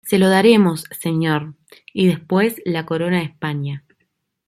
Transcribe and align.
se 0.03 0.17
lo 0.17 0.29
daremos, 0.29 0.85
señor... 0.99 1.53
y 1.93 2.07
después 2.07 2.59
la 2.65 2.87
corona 2.87 3.17
de 3.19 3.25
España. 3.25 3.85